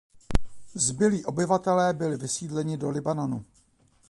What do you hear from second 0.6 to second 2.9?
Zbylí obyvatelé byli vysídleni do